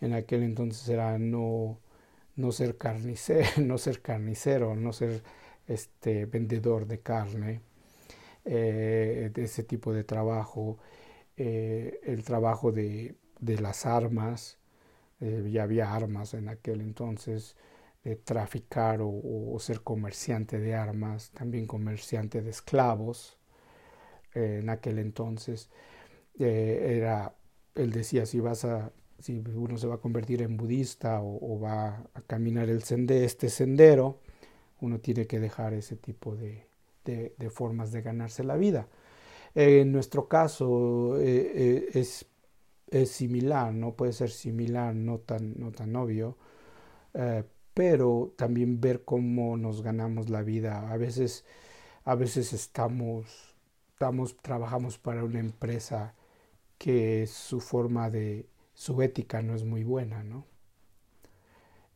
[0.00, 1.78] en aquel entonces era no,
[2.36, 5.22] no ser carnicero, no ser carnicero, no ser
[5.68, 7.60] este vendedor de carne,
[8.44, 10.78] de ese tipo de trabajo.
[11.36, 14.58] Eh, el trabajo de, de las armas,
[15.20, 17.56] eh, ya había armas en aquel entonces,
[18.04, 23.38] de traficar o, ser comerciante de armas, también comerciante de esclavos
[24.34, 25.70] eh, en aquel entonces.
[26.38, 27.34] era,
[27.74, 32.04] él decía, si vas a, si uno se va a convertir en budista o, va
[32.14, 34.20] a caminar el sende, este sendero,
[34.80, 36.66] uno tiene que dejar ese tipo de,
[37.04, 38.88] de formas de ganarse la vida.
[39.54, 42.26] En nuestro caso eh, eh, es,
[42.90, 46.36] es, similar, no puede ser similar, no tan, no tan obvio,
[47.14, 47.44] eh,
[47.74, 50.90] pero también ver cómo nos ganamos la vida.
[50.90, 51.44] A veces,
[52.04, 53.53] a veces estamos,
[53.94, 56.14] estamos, trabajamos para una empresa
[56.78, 60.46] que su forma de, su ética no es muy buena, ¿no?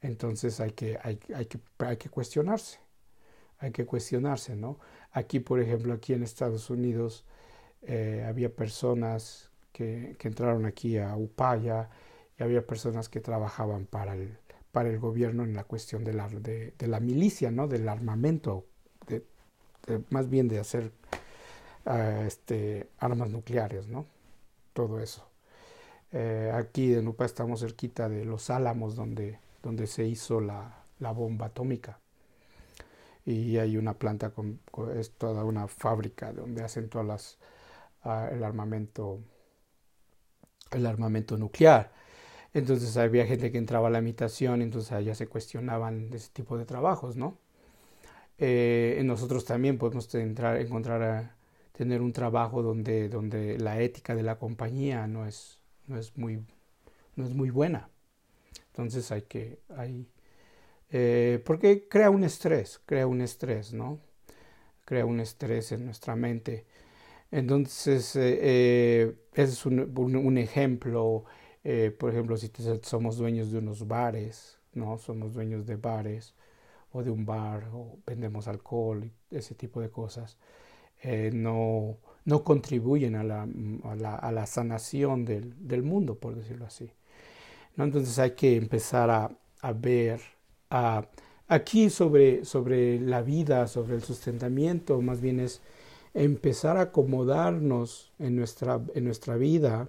[0.01, 2.79] Entonces hay que, hay, hay, que, hay que cuestionarse,
[3.59, 4.79] hay que cuestionarse, ¿no?
[5.11, 7.25] Aquí, por ejemplo, aquí en Estados Unidos,
[7.83, 11.91] eh, había personas que, entraron aquí a Upaya
[12.39, 14.39] y había personas que trabajaban para el,
[14.71, 17.67] para el gobierno en la cuestión de la, de, la milicia, ¿no?
[17.67, 18.67] del armamento,
[20.11, 20.93] más bien de hacer
[21.89, 24.07] uh, este, armas nucleares, ¿no?
[24.79, 25.29] todo eso.
[26.13, 31.11] Eh, aquí en Upaya estamos cerquita de Los Álamos, donde, donde se hizo la, la
[31.11, 31.99] bomba atómica
[33.27, 34.61] y hay una planta con,
[34.97, 37.39] es toda una fábrica donde hacen todas las
[38.33, 39.21] el armamento
[40.71, 41.93] el armamento nuclear.
[42.55, 46.65] Entonces había gente que entraba a la imitación, entonces allá se cuestionaban ese tipo de
[46.67, 47.39] trabajos, ¿no?
[48.39, 51.38] Eh, nosotros también podemos entrar, encontrar a
[51.79, 56.45] tener un trabajo donde, donde la ética de la compañía no es, no es, muy,
[57.15, 57.89] no es muy buena.
[58.73, 60.09] Entonces hay que, hay,
[60.91, 64.01] eh, porque crea un estrés, crea un estrés, ¿no?
[64.85, 66.67] Crea un estrés en nuestra mente.
[67.31, 71.27] Entonces, eh, eh, es un, ejemplo.
[71.63, 72.51] Eh, por ejemplo, si
[72.83, 74.99] somos dueños de unos bares, ¿no?
[74.99, 76.35] Somos dueños de bares
[76.91, 80.39] o de un bar o vendemos alcohol, ese tipo de cosas.
[81.33, 83.49] No, no contribuyen a la,
[83.85, 86.91] a la, a la sanación del, del, mundo, por decirlo así.
[87.77, 87.85] ¿no?
[87.85, 89.31] Entonces hay que empezar a,
[89.61, 90.21] a ver
[91.49, 95.63] aquí sobre, sobre la vida, sobre el sustentamiento, más bien es
[96.15, 99.89] empezar a acomodarnos en nuestra, en nuestra vida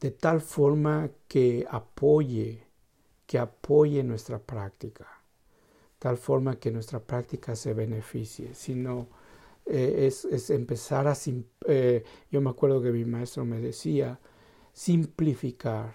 [0.00, 2.64] de tal forma que apoye,
[3.26, 5.06] que apoye nuestra práctica,
[5.98, 9.06] tal forma que nuestra práctica se beneficie, sino
[9.66, 11.16] eh, es, empezar a,
[11.66, 14.20] eh, yo me acuerdo que mi maestro me decía,
[14.72, 15.94] simplificar,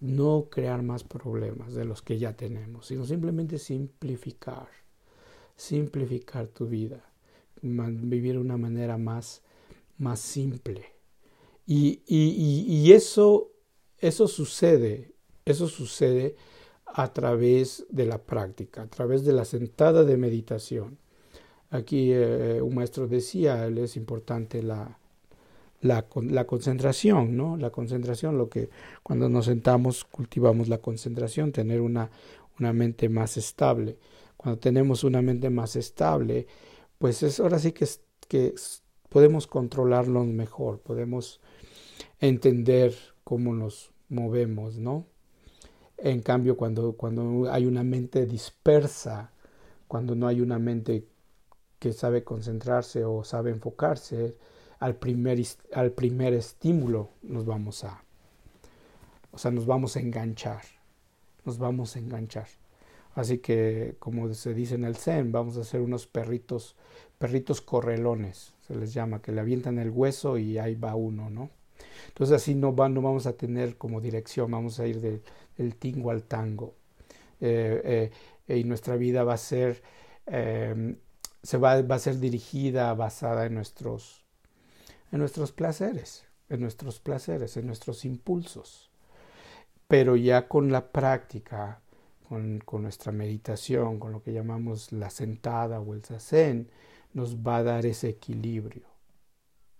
[0.00, 4.68] no crear más problemas de los que ya tenemos, sino simplemente simplificar,
[5.56, 7.12] simplificar tu vida
[7.62, 9.42] vivir de una manera más,
[9.98, 10.84] más simple.
[11.66, 13.52] Y, y, y, eso,
[13.98, 16.34] eso sucede, eso sucede
[16.86, 20.98] a través de la práctica, a través de la sentada de meditación.
[21.72, 24.98] Aquí eh, un maestro decía, es importante la,
[25.80, 27.56] la, la, concentración, ¿no?
[27.56, 28.68] La concentración, lo que
[29.02, 32.10] cuando nos sentamos cultivamos la concentración, tener una,
[32.60, 33.96] una mente más estable.
[34.36, 36.46] Cuando tenemos una mente más estable,
[36.98, 37.88] pues es ahora sí que,
[38.28, 38.54] que
[39.08, 41.40] podemos controlarlos mejor, podemos
[42.20, 45.06] entender cómo nos movemos, ¿no?
[45.96, 49.32] En cambio, cuando, cuando hay una mente dispersa,
[49.88, 51.06] cuando no hay una mente
[51.82, 54.36] que sabe concentrarse o sabe enfocarse,
[54.78, 55.42] al primer,
[55.72, 58.04] al primer estímulo nos vamos a,
[59.32, 60.62] o sea, nos vamos a enganchar,
[61.44, 62.46] nos vamos a enganchar.
[63.16, 66.76] Así que, como se dice en el Zen, vamos a ser unos perritos
[67.18, 71.50] perritos correlones, se les llama, que le avientan el hueso y ahí va uno, ¿no?
[72.06, 76.12] Entonces así no, va, no vamos a tener como dirección, vamos a ir del tingo
[76.12, 76.74] al tango.
[77.40, 78.12] Eh,
[78.46, 79.82] eh, y nuestra vida va a ser,
[80.26, 80.96] em,
[81.42, 84.24] se va, va, a ser dirigida, basada en nuestros,
[85.10, 88.90] en nuestros placeres, en nuestros placeres, en nuestros impulsos.
[89.88, 91.80] Pero ya con la práctica,
[92.28, 96.70] con, con nuestra meditación, con lo que llamamos la sentada o el zazen,
[97.12, 98.86] nos va a dar ese equilibrio.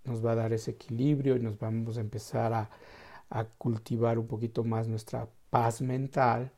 [0.05, 2.71] Nos va a dar ese equilibrio y nos vamos a empezar a,
[3.33, 6.53] a cultivar un poquito más nuestra paz mental,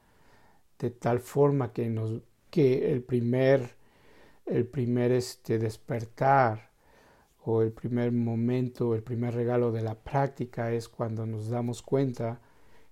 [0.78, 3.76] de tal forma que, nos, que el primer,
[4.46, 6.70] el primer este, despertar
[7.44, 12.40] o el primer momento, el primer regalo de la práctica es cuando nos damos cuenta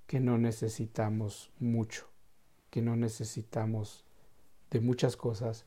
[0.07, 2.07] que no necesitamos mucho,
[2.71, 4.05] que no necesitamos
[4.71, 5.65] de muchas cosas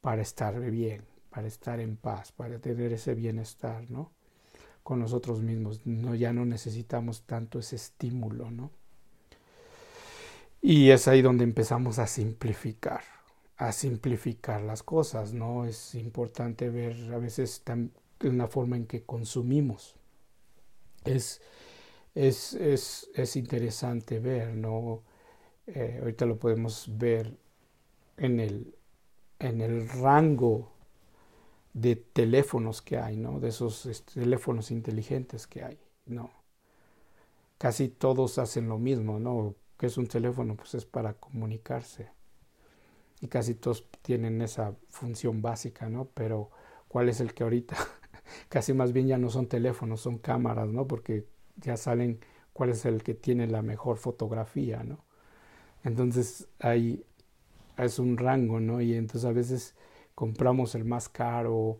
[0.00, 4.12] para estar bien, para estar en paz, para tener ese bienestar, ¿no?
[4.82, 8.70] Con nosotros mismos, no, ya no necesitamos tanto ese estímulo, ¿no?
[10.62, 13.02] Y es ahí donde empezamos a simplificar,
[13.60, 15.66] a simplificar las cosas, ¿no?
[15.66, 19.96] Es importante ver a veces en la forma en que consumimos.
[21.04, 21.42] Es,
[22.14, 25.02] es, es, es interesante ver, ¿no?
[25.66, 27.36] Eh, ahorita lo podemos ver
[28.16, 28.74] en el,
[29.40, 30.72] en el rango
[31.74, 33.40] de teléfonos que hay, ¿no?
[33.40, 36.30] De esos este, teléfonos inteligentes que hay, ¿no?
[37.58, 39.54] Casi todos hacen lo mismo, ¿no?
[39.78, 40.56] Que es un teléfono?
[40.56, 42.08] Pues es para comunicarse.
[43.20, 46.06] Y casi todos tienen esa función básica, ¿no?
[46.14, 46.50] Pero
[46.88, 47.76] ¿cuál es el que ahorita?
[48.48, 50.86] casi más bien ya no son teléfonos, son cámaras, ¿no?
[50.86, 52.20] Porque ya salen
[52.52, 55.04] cuál es el que tiene la mejor fotografía, ¿no?
[55.84, 57.04] Entonces ahí
[57.78, 58.80] es un rango, ¿no?
[58.80, 59.74] Y entonces a veces
[60.14, 61.78] compramos el más caro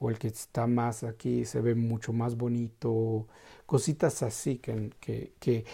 [0.00, 3.26] o el que está más aquí se ve mucho más bonito,
[3.66, 5.64] cositas así que, que, que,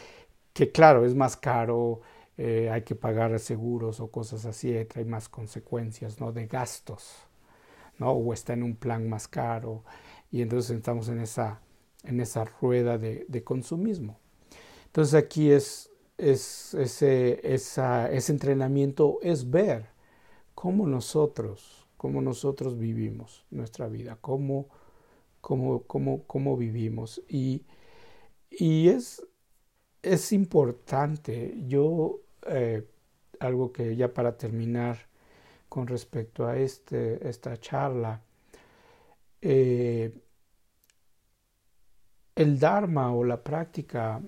[0.54, 2.00] que claro, es más caro,
[2.38, 6.32] eh, hay que pagar seguros o cosas así, trae más consecuencias, ¿no?
[6.32, 7.14] De gastos,
[7.98, 8.12] ¿no?
[8.12, 9.84] O está en un plan más caro
[10.30, 11.60] y entonces estamos en esa,
[12.04, 14.18] en esa rueda de, de consumismo.
[14.86, 19.86] Entonces aquí es, es ese, ese entrenamiento es ver
[20.54, 24.68] cómo nosotros cómo nosotros vivimos nuestra vida, cómo,
[25.40, 27.22] cómo, cómo, cómo vivimos.
[27.28, 27.64] Y,
[28.50, 29.26] y es,
[30.02, 32.84] es importante, yo, eh,
[33.40, 34.98] algo que ya para terminar
[35.68, 38.22] con respecto a este, esta charla,
[39.40, 40.12] eh,
[42.36, 44.22] el Dharma o la práctica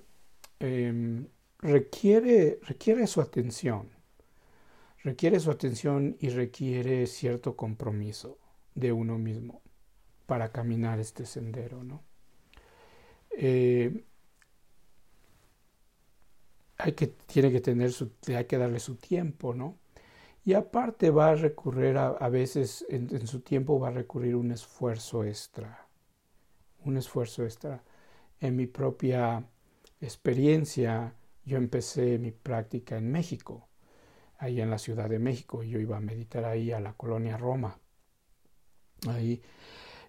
[0.61, 1.27] em,
[1.61, 3.97] requiere, requiere su atención
[5.07, 8.39] requiere su atención y requiere cierto compromiso
[8.75, 9.63] de uno mismo
[10.27, 12.03] para caminar este sendero, ¿no?
[13.31, 14.05] Eh,
[16.87, 17.93] hay que, tiene que tener
[18.29, 19.77] hay que darle su tiempo, ¿no?
[20.45, 24.37] Y aparte va a recurrir a, a veces en, en, su tiempo va a recurrir
[24.37, 25.89] un esfuerzo extra,
[26.85, 27.83] un esfuerzo extra.
[28.41, 29.45] En mi propia
[30.01, 33.69] experiencia, yo empecé mi práctica en México
[34.39, 35.63] ahí en la Ciudad de México.
[35.63, 37.79] Yo iba a meditar ahí a la colonia Roma.
[39.09, 39.43] Ahí.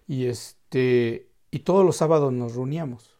[0.06, 1.28] Y este.
[1.50, 3.17] Y todos los sábados nos reuníamos.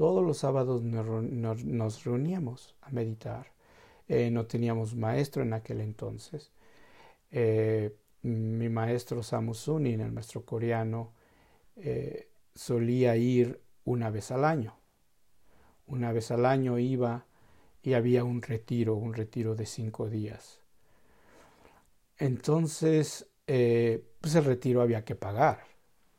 [0.00, 3.52] Todos los sábados nos, reuníamos a meditar.
[4.08, 6.52] Eh, no teníamos maestro en aquel entonces.
[7.30, 11.12] Eh, mi maestro Samusuni, el maestro coreano,
[11.76, 14.74] eh, solía ir una vez al año.
[15.86, 17.26] Una vez al año iba
[17.82, 20.62] y había un retiro, un retiro de cinco días.
[22.16, 25.60] Entonces, eh, pues el retiro había que pagar,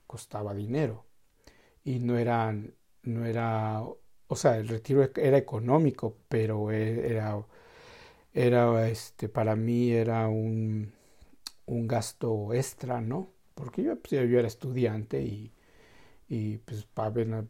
[0.06, 1.04] costaba dinero
[1.84, 7.46] y no eran, no era, o sea, el retiro era económico, pero e, era,
[8.34, 10.94] era, este, para mí era un,
[11.68, 13.30] un gasto extra, ¿no?
[13.56, 15.52] Porque yo, pues, yo era estudiante y,
[16.30, 16.88] y pues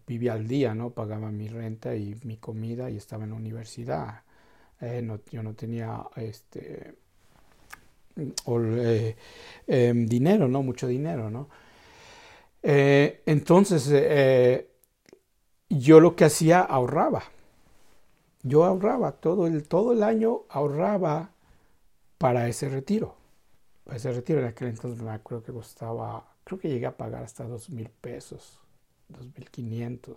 [0.08, 0.91] vivía al día, ¿no?
[0.91, 4.24] Pagaba mi renta y mi comida y estaba en la universidad.
[4.82, 6.95] Eh, no, yo no tenía este
[8.18, 9.16] eh,
[9.68, 10.64] em, dinero, ¿no?
[10.64, 11.49] Mucho dinero, ¿no?
[12.64, 13.89] Eh, entonces,
[15.80, 17.24] yo lo que hacía, ahorraba.
[18.43, 21.32] Yo ahorraba todo el, todo el año, ahorraba
[22.17, 23.15] para ese retiro.
[23.84, 27.24] Para ese retiro en aquel entonces me acuerdo que costaba, creo que llegué a pagar
[27.24, 28.59] hasta dos mil pesos
[29.11, 30.15] 2.500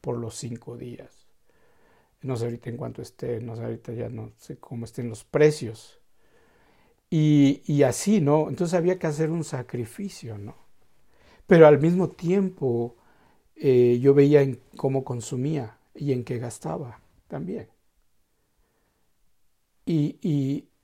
[0.00, 1.26] por los cinco días.
[2.22, 5.24] No sé ahorita en cuánto esté, no sé ahorita ya no sé cómo estén los
[5.24, 5.98] precios.
[7.10, 8.48] Y, y así, ¿no?
[8.48, 10.54] Entonces había que hacer un sacrificio, ¿no?
[11.46, 12.96] Pero al mismo tiempo
[13.60, 17.68] eh, yo veía en cómo consumía y en qué gastaba también.
[19.84, 20.18] Y,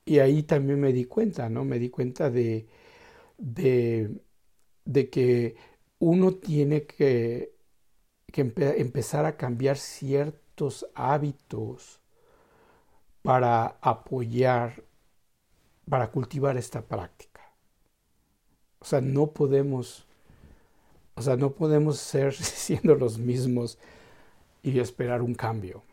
[0.05, 1.65] y, ahí también me di cuenta, ¿no?
[1.65, 2.67] Me di cuenta de,
[3.37, 4.21] de,
[4.85, 5.55] de que
[5.99, 7.53] uno tiene que,
[8.31, 12.01] que empezar a cambiar ciertos hábitos
[13.21, 14.83] para apoyar,
[15.89, 17.41] para cultivar esta práctica.
[18.79, 20.06] O sea, no podemos
[21.17, 23.79] o sea, no podemos ser siendo los mismos
[24.61, 25.83] y esperar un cambio.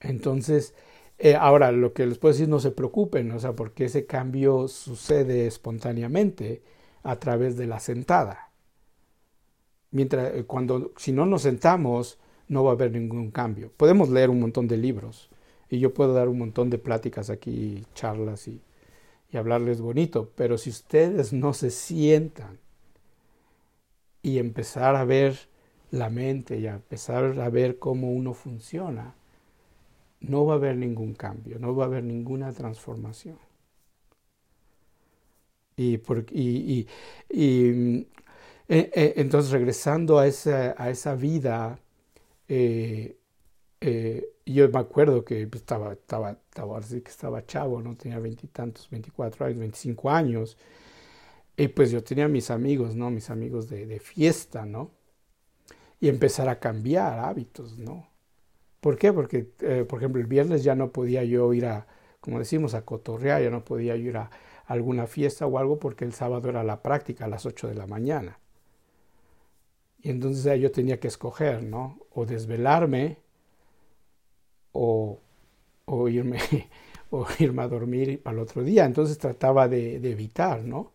[0.00, 0.74] Entonces,
[1.18, 4.68] eh, ahora lo que les puedo decir, no se preocupen, o sea, porque ese cambio
[4.68, 6.62] sucede espontáneamente
[7.02, 8.50] a través de la sentada.
[9.90, 12.18] Mientras, eh, cuando, si no nos sentamos,
[12.48, 13.72] no va a haber ningún cambio.
[13.76, 15.30] Podemos leer un montón de libros
[15.70, 18.60] y yo puedo dar un montón de pláticas aquí, charlas y,
[19.30, 22.61] y hablarles bonito, pero si ustedes no se sientan
[24.22, 25.36] y empezar a ver
[25.90, 29.14] la mente y a empezar a ver cómo uno funciona,
[30.20, 33.36] no va a haber ningún cambio, no va a haber ninguna transformación.
[35.76, 36.86] Y, por, y,
[37.30, 38.06] y,
[38.68, 41.78] eh, eh, entonces regresando a esa, a esa vida,
[42.48, 43.16] eh,
[44.46, 50.10] yo me acuerdo que estaba, estaba, estaba, estaba chavo, no tenía veintitantos, veinticuatro años, veinticinco
[50.10, 50.56] años,
[51.56, 53.10] y pues yo tenía mis amigos, ¿no?
[53.10, 54.90] Mis amigos de, de fiesta, ¿no?
[56.00, 58.08] Y empezar a cambiar hábitos, ¿no?
[58.80, 59.12] ¿Por qué?
[59.12, 61.86] Porque, eh, por ejemplo, el viernes ya no podía yo ir a,
[62.20, 64.30] como decimos, a cotorrear, ya no podía yo ir a
[64.66, 67.86] alguna fiesta o algo porque el sábado era la práctica a las 8 de la
[67.86, 68.38] mañana.
[70.02, 71.98] Y entonces yo tenía que escoger, ¿no?
[72.10, 73.18] O desvelarme
[74.72, 75.20] o,
[75.86, 76.38] o, irme,
[77.10, 78.84] o irme a dormir para el otro día.
[78.84, 80.91] Entonces trataba de, de evitar, ¿no?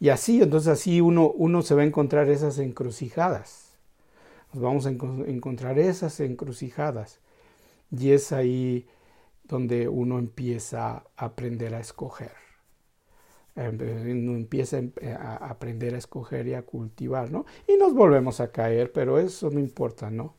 [0.00, 3.76] Y así, entonces así uno, uno se va a encontrar esas encrucijadas.
[4.52, 7.20] Nos vamos a encontrar esas encrucijadas.
[7.90, 8.86] Y es ahí
[9.44, 12.32] donde uno empieza a aprender a escoger.
[13.56, 14.80] Uno empieza
[15.18, 17.44] a aprender a escoger y a cultivar, ¿no?
[17.66, 20.34] Y nos volvemos a caer, pero eso no importa, ¿no?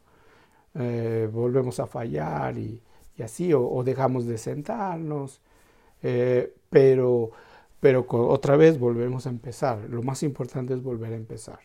[0.75, 2.81] Eh, volvemos a fallar y,
[3.21, 5.41] así, o, dejamos de sentarnos,
[6.01, 7.31] eh, pero
[7.79, 9.89] pero otra vez volvemos a empezar.
[9.89, 11.59] Lo más importante es volver a empezar.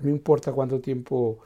[0.00, 1.38] No importa cuánto tiempo,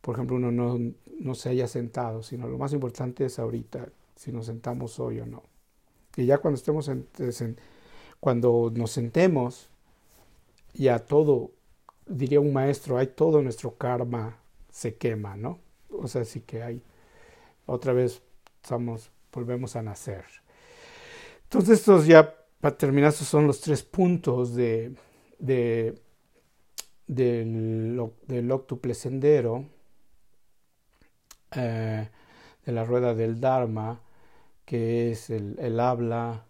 [0.00, 0.78] por ejemplo, uno no,
[1.20, 5.26] no se haya sentado, sino lo más importante es ahorita, si nos sentamos hoy o
[5.26, 5.42] no.
[6.16, 7.06] Y ya cuando estemos en,
[8.20, 9.68] cuando nos sentemos,
[10.74, 11.50] ya todo,
[12.06, 14.38] diría un maestro, hay todo nuestro karma
[14.70, 15.58] se quema, ¿no?
[15.90, 16.82] O sea, sí que hay,
[17.66, 18.22] otra vez
[18.62, 20.24] estamos, volvemos a nacer.
[21.44, 24.94] Entonces, estos ya para terminar, estos son los tres puntos de,
[25.40, 25.98] de,
[27.08, 29.66] del, del octuple sendero,
[31.56, 32.08] eh,
[32.64, 34.00] de la rueda del Dharma,
[34.64, 36.46] que es el, habla.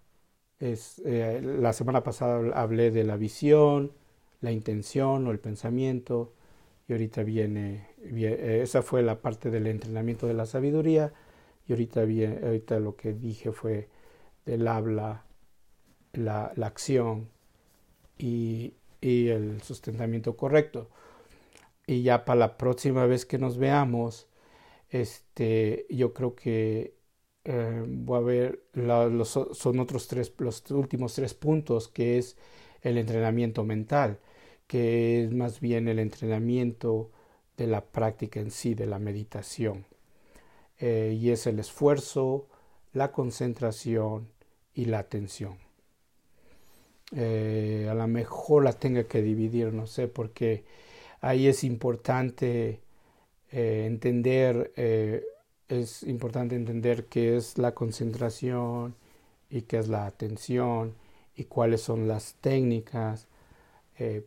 [0.61, 3.93] Es, eh, la semana pasada hablé de la visión,
[4.43, 6.35] la intención o el pensamiento,
[6.89, 11.15] y ahorita viene, eh, esa fue la parte del entrenamiento de la sabiduría,
[11.67, 13.89] y ahorita, ahorita lo que dije fue
[14.45, 15.25] del habla,
[16.13, 17.29] la, acción
[18.19, 20.89] y, y, el sustentamiento correcto.
[21.87, 24.29] Y ya para la próxima vez que nos veamos,
[24.91, 26.95] este, yo creo que
[27.45, 32.37] eh, voy a ver los, son otros tres, los últimos tres puntos, que es
[32.83, 34.21] el entrenamiento mental,
[34.67, 37.11] que es más bien el entrenamiento
[37.57, 39.87] de la práctica en sí, de la meditación.
[40.79, 42.49] Eh, y es el esfuerzo,
[42.93, 44.29] la concentración
[44.75, 45.62] y la atención.
[47.15, 50.65] Eh, a lo mejor la tenga que dividir, no sé, porque
[51.21, 52.81] ahí es importante
[53.51, 55.23] eh, entender, eh,
[55.69, 58.95] es importante entender qué es la concentración
[59.51, 60.95] y qué es la atención
[61.37, 63.29] y cuáles son las técnicas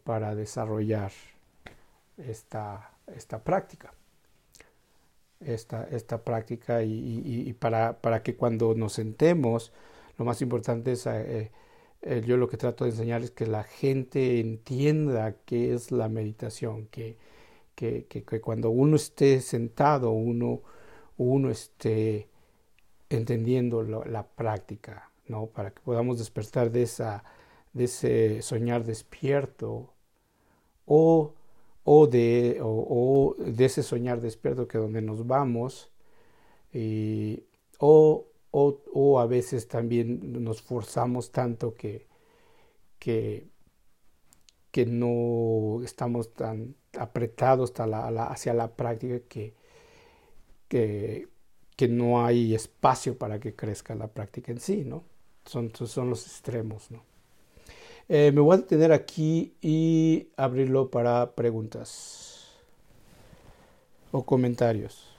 [0.06, 1.12] para desarrollar
[2.18, 3.94] esta, esta práctica.
[5.42, 9.74] Esta, esta práctica y, y, para, para, que cuando nos sentemos,
[10.18, 11.06] lo más importante es
[12.06, 16.08] eh, yo lo que trato de enseñar es que la gente entienda qué es la
[16.08, 17.18] meditación, que,
[17.76, 20.62] que, que, cuando uno esté sentado, uno,
[21.18, 22.30] uno esté
[23.10, 25.48] entendiendo la práctica, ¿no?
[25.48, 27.24] Para que podamos despertar de, esa,
[27.74, 29.94] de ese soñar despierto
[30.86, 31.34] o,
[31.84, 35.92] o, de, o, de ese soñar despierto que donde nos vamos
[37.80, 38.26] o
[38.58, 42.08] o, a veces también nos forzamos tanto que,
[43.00, 43.50] que,
[44.72, 49.54] que no estamos tan apretados hacia la práctica que,
[50.70, 55.04] que, no hay espacio para que crezca la práctica en sí, ¿no?
[55.46, 57.04] Son, son los extremos, ¿no?
[58.08, 62.48] Eh, me voy a detener aquí y abrirlo para preguntas
[64.12, 65.15] o comentarios.